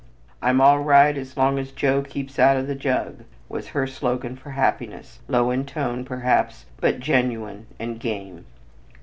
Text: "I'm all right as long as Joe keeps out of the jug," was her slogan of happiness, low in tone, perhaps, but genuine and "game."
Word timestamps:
"I'm 0.41 0.59
all 0.61 0.79
right 0.79 1.15
as 1.15 1.37
long 1.37 1.59
as 1.59 1.71
Joe 1.71 2.01
keeps 2.01 2.39
out 2.39 2.57
of 2.57 2.65
the 2.65 2.73
jug," 2.73 3.21
was 3.47 3.67
her 3.67 3.85
slogan 3.85 4.31
of 4.31 4.41
happiness, 4.41 5.19
low 5.27 5.51
in 5.51 5.63
tone, 5.63 6.05
perhaps, 6.05 6.65
but 6.77 6.99
genuine 6.99 7.67
and 7.77 7.99
"game." 7.99 8.45